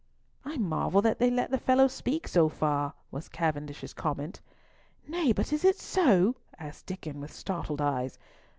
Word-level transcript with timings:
"I 0.43 0.57
marvel 0.57 1.03
that 1.03 1.19
they 1.19 1.29
let 1.29 1.51
the 1.51 1.59
fellow 1.59 1.87
speak 1.87 2.27
so 2.27 2.49
far," 2.49 2.95
was 3.11 3.29
Cavendish's 3.29 3.93
comment. 3.93 4.41
"Nay, 5.07 5.31
but 5.31 5.53
is 5.53 5.63
it 5.63 5.77
so?" 5.77 6.37
asked 6.57 6.87
Diccon 6.87 7.21
with 7.21 7.31
startled 7.31 7.81
eyes. 7.81 8.17